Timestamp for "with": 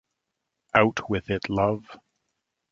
1.11-1.29